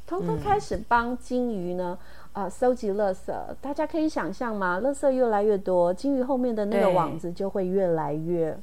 [0.08, 1.97] 通通开始帮金鱼呢
[2.32, 3.34] 啊、嗯呃、收集垃圾。
[3.62, 4.79] 大家可以想象吗？
[4.82, 8.58] 垃圾越来越多，金鱼后面的那个网子就会越来越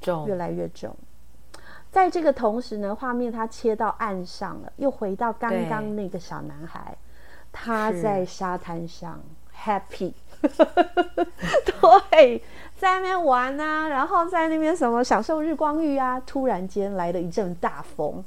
[0.00, 0.96] 重，越来越重。
[1.90, 6.96] 在这个同时呢，画面它切到岸上了，又回到刚刚那个小男孩，
[7.50, 9.20] 他在沙滩上
[9.54, 10.12] happy。
[12.10, 12.42] 对，
[12.78, 16.20] 在那边玩啊，然后在那边什么享受日光浴啊。
[16.20, 18.24] 突然间来了一阵大风，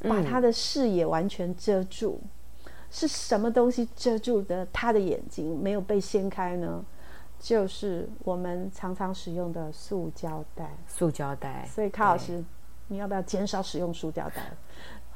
[0.00, 2.20] 把他的视野完全遮住。
[2.22, 6.84] 嗯、是什么东西遮住的他的眼睛，没有被掀开呢？
[7.40, 10.76] 就是我们常常使用的塑胶袋。
[10.86, 11.66] 塑胶袋。
[11.72, 12.44] 所以，卡老师，
[12.88, 14.52] 你要不要减少使用塑胶袋？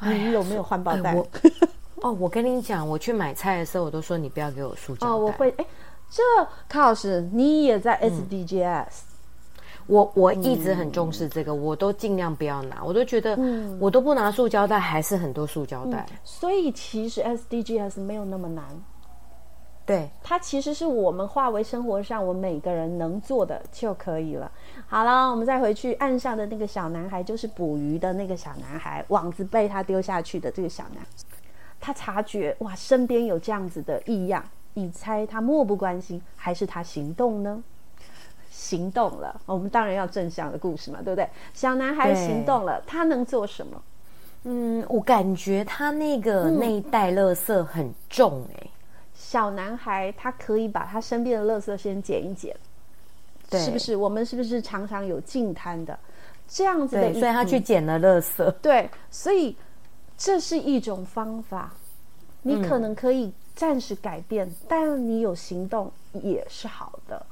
[0.08, 1.14] 你有没有环保袋？
[2.00, 5.12] 哦，我跟你讲，我去买菜的时候，我都说你不要给我塑胶袋。
[5.12, 5.66] 哦，我会哎。
[6.12, 6.22] 这
[6.68, 8.84] 卡老师，你也在 SDGs？、嗯、
[9.86, 13.34] 我我一直很重视这个，嗯、我都尽量不要拿，我都觉得
[13.80, 16.18] 我都不拿塑胶袋，还是很多塑胶袋、嗯。
[16.22, 18.62] 所以其实 SDGs 没有那么难，
[19.86, 24.52] 对，它其实是我们化为生活上我们每个人能做的就可以了。
[24.86, 31.08] 好了，我们再回去岸上的那个小男孩，就是捕鱼的那个小男孩，网子被他丢下去的这个小男孩，
[31.80, 34.44] 他察觉哇，身边有这样子的异样。
[34.74, 37.62] 你猜他漠不关心，还是他行动呢？
[38.50, 41.28] 行动了，我们当然要正向的故事嘛，对不对？
[41.52, 43.82] 小男孩行动了，他能做什么？
[44.44, 48.70] 嗯，我感觉他那个那一袋垃圾很重哎、欸。
[49.14, 52.54] 小男孩他可以把他身边的垃圾先捡一捡，
[53.48, 53.96] 对，是不是？
[53.96, 55.98] 我们是不是常常有净滩的
[56.48, 57.10] 这样子的？
[57.10, 58.50] 对，所以他去捡了垃圾。
[58.60, 59.56] 对，所以
[60.16, 61.72] 这是一种方法，
[62.42, 63.34] 你可能可以、嗯。
[63.54, 67.24] 暂时改变，但你有行动也是好的。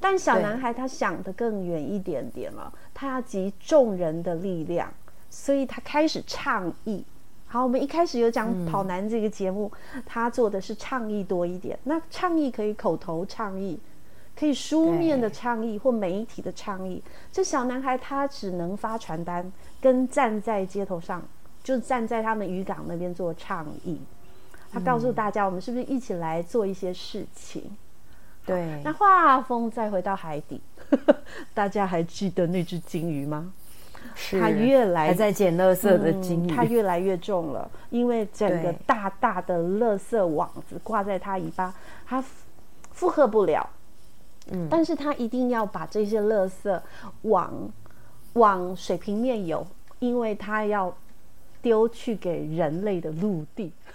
[0.00, 4.92] 但小男孩他想得更远一点点了，他要集众人的力量，
[5.30, 7.04] 所以他开始倡议。
[7.46, 11.78] 好，我们一开始有讲跑男这个节目，嗯、他做的是倡议多一点。
[11.84, 13.78] 那倡议可以口头倡议，
[14.34, 17.02] 可以书面的倡议或媒体的倡议。
[17.30, 21.22] 这小男孩他只能发传单，跟站在街头上，
[21.62, 24.00] 就站在他们渔港那边做倡议。
[24.72, 27.62] 他告诉大家，我们是不是一起来做一些事情？
[27.66, 27.76] 嗯、
[28.46, 28.80] 对。
[28.82, 30.60] 那画风再回到海底，
[31.52, 33.52] 大家还记得那只鲸鱼吗？
[34.40, 41.72] 它越来还在捡垃圾的金鱼，它越来越重了，因为整个大大的垃圾网子挂在它尾巴，
[42.06, 42.22] 它
[42.90, 43.68] 负荷不了。
[44.50, 46.80] 嗯，但是它一定要把这些垃圾
[47.22, 47.70] 往
[48.32, 49.64] 往水平面游，
[50.00, 50.94] 因为它要
[51.62, 53.72] 丢去给人类的陆地，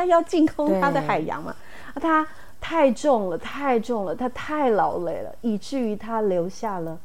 [0.00, 1.54] 它要进攻他的海洋嘛，
[1.96, 2.26] 他。
[2.62, 7.00] 太重了，太重了，他太劳累了，以至于他流下了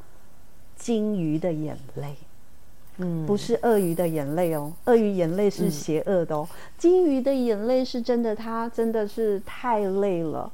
[0.76, 2.14] 鲸鱼的眼泪。
[2.98, 10.52] 嗯，不是鳄鱼的眼泪哦，鳄鱼眼泪是邪恶的哦，鲸、嗯、鱼的眼泪是真的，他真的是太累了。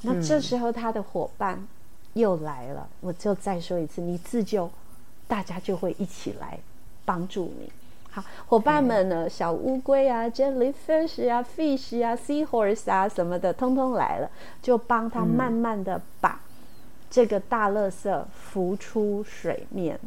[0.00, 1.64] 那这时候他的伙伴
[2.14, 4.68] 又来了，嗯、我就再说一次，你自救，
[5.28, 6.58] 大家就会一起来
[7.04, 7.70] 帮助你。
[8.14, 9.26] 好，伙伴们呢？
[9.26, 16.38] 小乌龟啊，jellyfish 啊，fish 啊，seahorse 啊，什么的，通通来了，就帮他慢慢的把
[17.10, 19.98] 这个大垃圾浮出水面。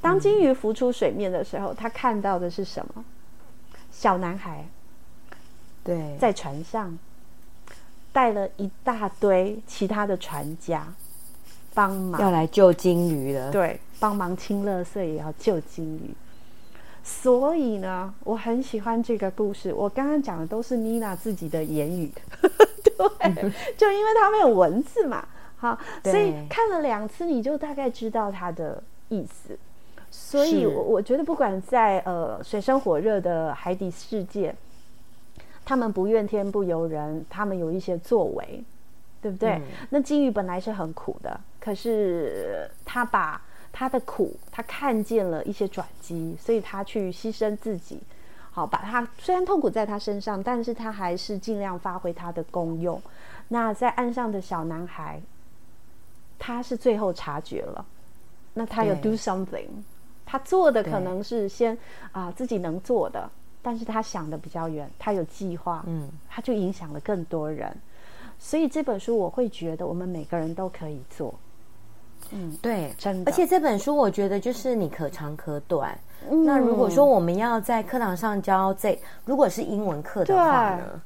[0.00, 3.04] 当金鱼浮出水面的时候，他看到的是什么？
[3.92, 4.66] 小男孩，
[5.84, 6.98] 对，在船上
[8.12, 10.92] 带了一大堆其他的船家
[11.72, 13.52] 帮忙，要来救金鱼了。
[13.52, 16.10] 对，帮忙清垃圾，也要救金鱼。
[17.04, 19.74] 所以呢，我很喜欢这个故事。
[19.74, 22.10] 我刚刚讲的都是妮娜自己的言语，
[22.82, 22.94] 对，
[23.76, 29.58] 就因为它没有文字嘛，好，所以看了两次，你就大概知道它的意思。
[30.12, 34.54] 所以，我我觉得不管在呃水深火热的海底世界，
[35.64, 38.62] 他们不怨天不尤人，他们有一些作为，
[39.20, 39.52] 对不对？
[39.54, 43.42] 嗯、那金鱼本来是很苦的，可是他把。
[43.72, 47.98] 他的苦，他看见了一些转机，所以他去牺牲自己，
[48.50, 53.00] 好，把他虽然痛苦在他身上，但是他还是尽量发挥他的功用。
[53.48, 55.20] 那在岸上的小男孩，
[56.38, 57.84] 他是最后察觉了，
[58.54, 59.68] 那他有 do something，
[60.26, 61.74] 他做的可能是先
[62.12, 63.30] 啊、呃、自己能做的，
[63.62, 67.74] 但是他想的比较远，他有计划，嗯，他就影响了更多人。
[68.38, 71.34] 所以这本书我会觉得，我们每个人都可以做。
[72.30, 73.30] 嗯，对，真的。
[73.30, 75.98] 而且这本书我觉得就是你可长可短。
[76.30, 81.00] 嗯、那如果说我们要在课堂上教这，如果是英文课的话呢，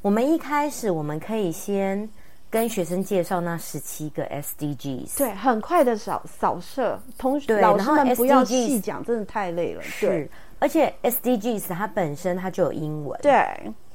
[0.00, 2.08] 我们一开始我们可以先
[2.48, 5.18] 跟学生介绍那十七个 SDGs。
[5.18, 9.82] 对，很快的扫扫射，同学老师们不要细讲，真的太累了。
[9.82, 13.20] 是，而且 SDGs 它本身它就有英文。
[13.20, 13.44] 对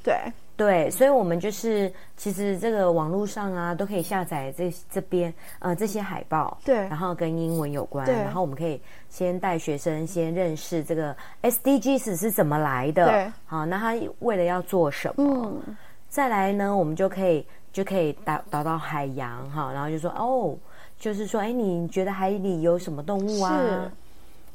[0.02, 0.14] 对。
[0.60, 15.24] 对，所以，我们就是其实这个网络上啊，都可以下载这这边呃这些海报，对，然后跟英文有关，然后我们可以先带学生先认识这个 SDGs 是怎么来的，对，好，那他为了要做什么？
[15.66, 15.76] 嗯，
[16.10, 20.54] 再来呢，我们就可以就可以导导到海洋哈，然后就说哦，
[20.98, 23.90] 就是说，哎，你觉得海里有什么动物啊？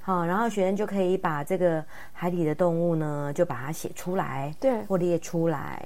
[0.06, 0.12] 是。
[0.12, 5.82] 好，然后学生就可以把这个海底的动物呢，就把它写出来，对，或列出来。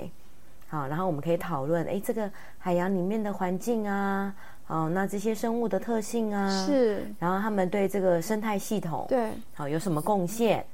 [0.67, 4.35] 好，然后我们可以讨论，哎，这个海洋里面的环境啊，
[4.67, 10.59] 哦，那这些生物的特性啊，是，然后他们对这个生态系统，对，好，有什么贡献？
[10.59, 10.65] 嗯。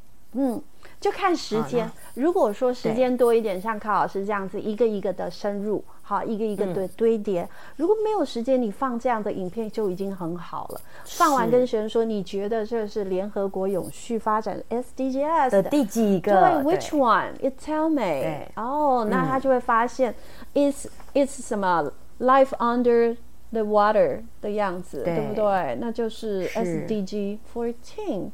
[0.99, 7.47] 就看时间，如果说时间多一点，像康老师这样子，一个一个的深入，好，一个一个的堆叠。
[7.75, 10.81] 如果没有时间，你放这样的影片就已经很好了。
[11.03, 16.31] 放完跟学生说，你觉得这是联合国永续发展 SDGs 的第几个？
[16.63, 18.47] 对，Which one？You tell me。
[18.55, 20.15] 哦，那他就会发现
[20.53, 23.17] ，It's It's 什么 Life under
[23.51, 25.77] the water 的样子，对不对？
[25.79, 28.31] 那就是 SDG fourteen。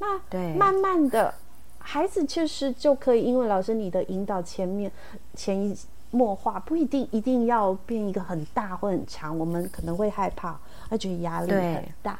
[0.00, 1.32] 那对，慢慢的。
[1.78, 4.90] 孩子确实就可以，因为老师你的引导前面
[5.34, 5.76] 潜移
[6.10, 10.58] 默化，不一定一定要变一个很大或很长，我们可能会害怕，
[10.88, 12.18] 而觉得压力很大。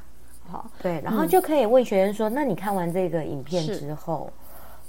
[0.51, 4.33] 好，对，然后就可以问学生说：“嗯、那你看完这个影片之后，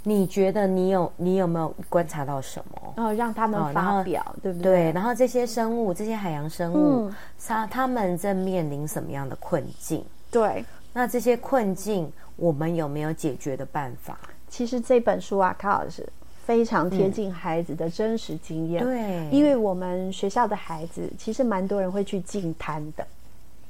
[0.03, 2.93] 你觉得你有你有没有观察到什么？
[2.95, 4.71] 然后让他们发表，对不对？
[4.85, 7.11] 对，然后这些生物，这些海洋生物，
[7.45, 10.03] 它、嗯、他们正面临什么样的困境？
[10.31, 14.17] 对，那这些困境，我们有没有解决的办法？”
[14.49, 16.05] 其实这本书啊，卡老师
[16.43, 18.83] 非常贴近孩子的真实经验。
[18.83, 23.07] 嗯、对，因为我们学校的孩子其实蛮多人会去进摊的。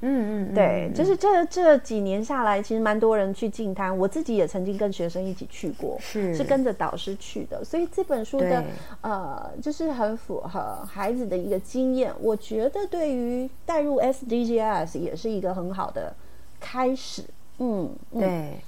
[0.03, 3.95] 嗯嗯，对，就是这这几年下来，其实蛮多人去进摊。
[3.95, 7.63] 我自己也曾经跟学生一起去过，是是跟着导师去的。
[7.63, 8.63] 所以这本书的
[9.01, 12.11] 呃，就是很符合孩子的一个经验。
[12.19, 16.11] 我觉得对于带入 SDGs 也是一个很好的
[16.59, 17.23] 开始。
[17.59, 18.59] 嗯，嗯对。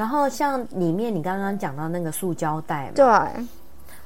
[0.00, 3.44] 然后像里面你刚刚讲到那个塑胶袋嘛，对，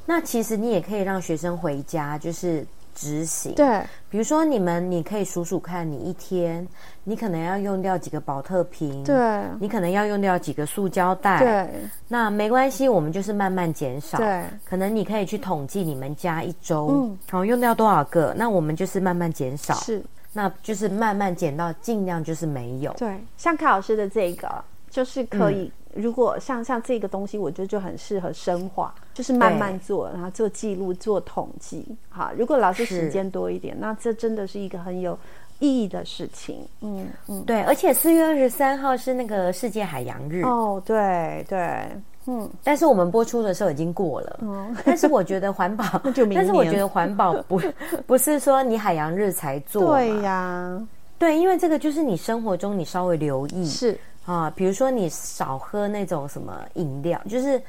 [0.05, 2.67] 那其实你也可以让学生回家，就是
[2.97, 3.55] 执行。
[3.55, 3.81] 对，
[4.11, 6.67] 比如说你们，你可以数数看，你一天
[7.05, 11.71] 你可能要用掉几个保特瓶，对，你可能要用掉几个塑胶袋，对。
[12.09, 14.19] 那没关系，我们就是慢慢减少。
[14.19, 19.75] 对，可能你可以去统计你们家一周，嗯，好用掉多少个，那我们就是慢慢减少。
[19.75, 22.93] 是，那就是慢慢减到尽量就是没有。
[22.95, 24.49] 对，像凯老师的这个。
[24.91, 31.85] 就是可以，嗯、如果像像这个东西，我觉得就很适合深化，就是慢慢做，然后做记录、做统计。
[32.09, 35.19] 好，如果老师时间多一点，那这真的是一个很有
[35.61, 36.67] 意义的事情。
[36.81, 40.43] 嗯嗯，对，而且四月二十三号是那个世界海洋日。
[40.43, 41.89] 哦，对对，
[42.27, 44.39] 嗯，但是我们播出的时候已经过了。
[44.43, 45.85] 嗯，但是我觉得环保，
[46.35, 47.61] 但是我觉得环保不
[48.07, 49.97] 不是说你海洋日才做。
[49.97, 50.85] 对呀，
[51.19, 53.97] 对，因为这个就是你生活中你稍微留意是。
[54.27, 57.61] 啊，比如说你少喝那种什么饮料，就是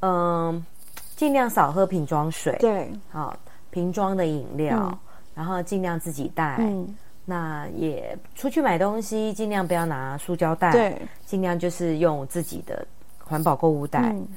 [0.00, 0.64] 嗯，
[1.16, 2.56] 尽量少喝瓶装水。
[2.60, 3.36] 对，好，
[3.70, 4.98] 瓶装的饮料，嗯、
[5.34, 6.56] 然后尽量自己带。
[6.60, 10.70] 嗯，那也出去买东西，尽量不要拿塑胶袋。
[10.70, 12.86] 对，尽量就是用自己的
[13.24, 14.12] 环保购物袋。
[14.14, 14.28] 嗯、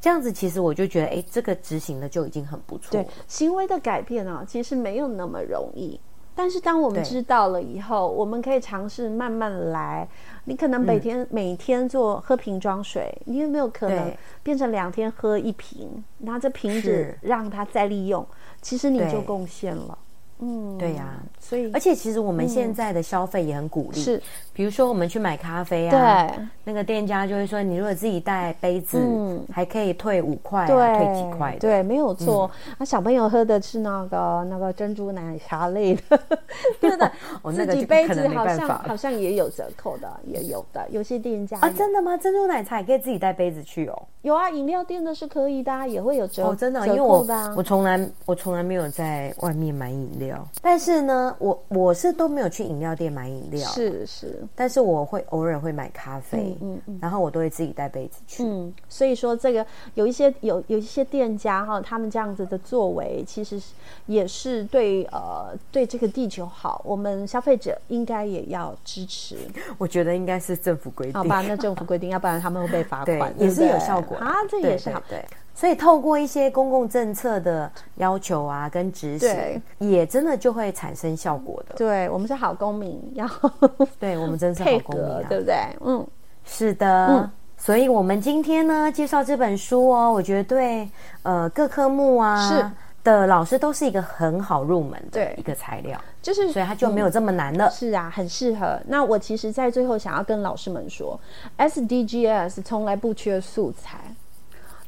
[0.00, 2.92] 这样子其实我就觉得，哎，这个执行的就已经很不错。
[2.92, 5.98] 对，行为的改变啊，其实没有那么容易。
[6.38, 10.08] 但是当我们知道了以后，我们可以尝试慢慢来。
[10.44, 16.04] 你可能每天、嗯、每天做喝瓶装水，你有没有可能变成两天喝一瓶？
[16.18, 18.24] 拿着瓶子让它再利用，
[18.62, 19.98] 其实你就贡献了。
[20.40, 24.22] 嗯，对呀、啊，所以而且其实我们现在的消费也很鼓励，是，
[24.52, 32.48] 比如说我们去买咖啡啊，对，那个店家就会说，你如果自己带杯子，嗯，还可以退五块、啊，对，退几块，对，没有错。
[32.68, 36.20] 嗯、啊，小朋友喝的是那个那个珍珠奶茶类的，
[36.80, 37.10] 真的，
[37.42, 42.16] 哦、自己杯子好像好像也有折扣的，也有的，有些店家啊，真的吗？
[42.16, 44.02] 珍珠奶茶也可以自己带杯子去哦？
[44.22, 47.26] 有啊，饮料店的是可以的、啊，也会有折扣、真的，因为我
[47.56, 50.27] 我从来我从来没有在外面买饮料。
[50.60, 59.64] 但是呢，我我是都没有去饮料店买饮料，是是，但是我会偶尔会买咖啡，嗯然后我都会自己带杯子去，嗯，所以说这个
[59.94, 63.60] 有一些有有一些店家哈，他们这样子的作为，其实
[64.06, 69.36] 也是对呃对这个地球好，我们消费者应该也要支持。
[69.78, 71.42] 我觉得应该是政府规定，好吧？
[71.46, 75.24] 那政府规定，要不然他们会被罚款， 也是有效果啊，这也是好，对。
[75.58, 81.74] 所以透过一些公共政策的要求啊，跟执行，也真的就会产生效果的。
[81.74, 83.28] 对，我们是好公民，要
[83.98, 85.56] 对我们真是好公民啊，对不对？
[85.84, 86.06] 嗯，
[86.44, 87.06] 是的。
[87.08, 90.88] 嗯，所以我们今天呢，介绍这本书哦，我觉得对
[91.24, 92.70] 呃各科目啊是
[93.02, 97.66] 的老师都是一个很好入门的一个材料，就是所以它就没有这么难了。
[97.66, 98.78] 嗯，是啊，很适合。
[98.86, 101.18] 那我其实，在最后想要跟老师们说
[101.58, 103.98] ，SDGs 从来不缺素材。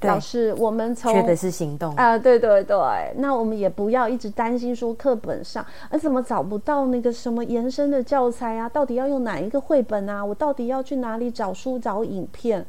[0.02, 2.76] 老师，我们从缺的是行动啊，对对对，
[3.16, 8.68] 那我们也不要一直担心说课本上，呃，怎么找不到那个什么延伸的教材啊？
[8.68, 10.24] 到底要用哪一个绘本啊？
[10.24, 12.64] 我到底要去哪里找书找影片？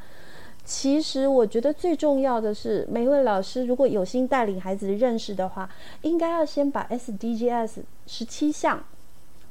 [0.63, 5.69] 其实我觉得最重要的是，每一位老师如果有心带领孩子认识的话，
[6.01, 8.84] 应该要先把 SDGs 十七项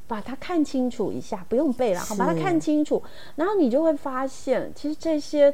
[0.06, 3.02] 把它看清楚一下，不用背了，好，把它看清楚，
[3.34, 5.52] 然后你就会发现，其实这些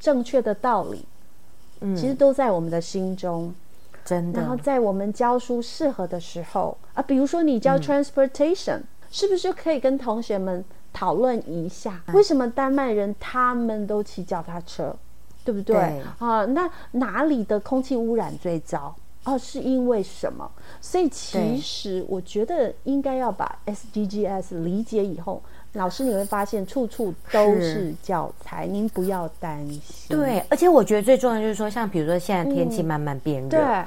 [0.00, 1.06] 正确的道理。
[1.96, 3.54] 其实都在我们的心中，
[4.04, 4.40] 真的。
[4.40, 14.94] 然后在我们教书适合的时候啊，比如说你教 transportation，嗯，是不是就可以跟同学们讨论一下，为什么丹麦人他们都骑脚踏车，
[15.44, 15.74] 对不对？
[15.74, 18.94] 对啊，那哪里的空气污染最糟？
[19.24, 20.50] 哦，是因为什么？
[20.80, 25.42] 所以其实我觉得应该要把 SDGs 理解以后。
[25.74, 29.80] 老师，你会发现处处都是教材，您不要担心。
[30.08, 33.84] 对，而且我觉得最重要的就是说，像比如说现在天气慢慢变热，嗯、对，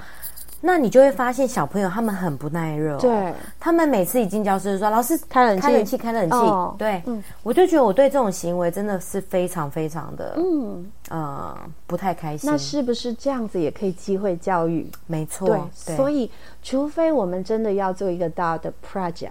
[0.61, 6.35] 那你就会发现小朋友他们很不耐热、哦，对，他们每次一进教室就说：“老师开冷气，开冷气，开冷气。
[6.35, 11.55] 哦”对，嗯，我就觉得我对这种行为真的是非常非常的，嗯呃，
[11.85, 12.49] 不太开心。
[12.49, 14.89] 那是不是这样子也可以机会教育？
[15.05, 16.31] 没错，对，对所以
[16.63, 19.29] 除非我们真的要做一个大的 project。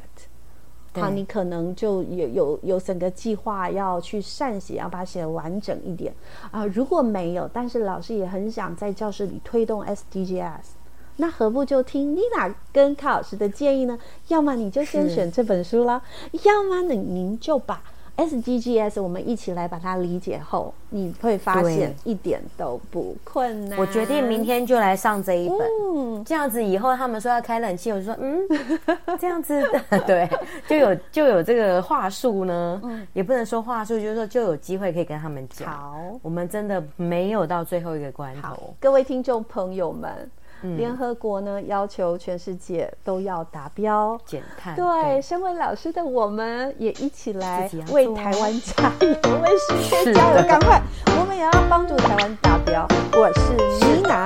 [0.94, 6.14] 好，你可能就有有有整个计划要去善写，要把它写得完整一点
[6.50, 6.64] 啊。
[6.66, 10.74] 如果没有，但是老师也很想在教室里推动 SDGs，
[11.16, 13.98] 那何不就听妮娜跟卡老师的建议呢？
[14.28, 16.02] 要么你就先选这本书啦，
[16.44, 17.82] 要么呢您就把。
[18.16, 23.78] SDGs，我们一起来把它理解后，你会发现一点都不困难。
[23.78, 25.58] 我决定明天就来上这一本，
[25.94, 28.40] 嗯、这样子以后他们说要开冷气，我就说嗯，
[29.18, 29.60] 这样子
[30.06, 30.28] 对，
[30.68, 35.68] 就有就有这个话术呢，嗯、也不能说话术，就是说就有机会可以跟他们讲。
[35.68, 38.74] 好，我们真的没有到最后一个关头。
[38.78, 40.30] 各位听众朋友们。
[40.76, 44.18] 联合国呢要求全世界都要达标。
[44.24, 49.08] 减碳对身为老师的我们也一起来为台湾加油
[49.42, 50.80] 为世界加油赶快。
[51.20, 52.86] 我们也要帮助台湾达标。
[53.12, 54.24] 我是妮娜。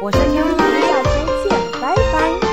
[0.00, 0.28] 我是。
[0.28, 2.47] 妞妞下期见拜拜。